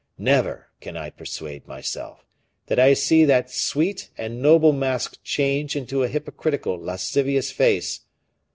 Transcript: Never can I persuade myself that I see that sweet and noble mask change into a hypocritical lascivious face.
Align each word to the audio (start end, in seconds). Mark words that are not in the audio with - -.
Never 0.17 0.69
can 0.79 0.97
I 0.97 1.11
persuade 1.11 1.67
myself 1.67 2.25
that 2.65 2.79
I 2.79 2.95
see 2.95 3.23
that 3.25 3.51
sweet 3.51 4.09
and 4.17 4.41
noble 4.41 4.73
mask 4.73 5.19
change 5.23 5.75
into 5.75 6.01
a 6.01 6.07
hypocritical 6.07 6.75
lascivious 6.79 7.51
face. 7.51 7.99